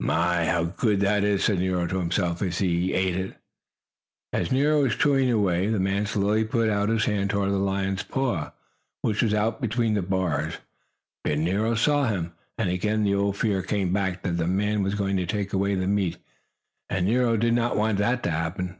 [0.00, 3.36] "My, how good that is!" said Nero to himself, as he ate it.
[4.32, 8.02] As Nero was chewing away, the man slowly put out his hand toward the lion's
[8.02, 8.50] paw,
[9.02, 10.54] which was out between the bars.
[11.22, 14.96] But Nero saw him, and again the old fear came back that the man was
[14.96, 16.18] going to take away the meat,
[16.90, 18.78] and Nero did not want that to happen.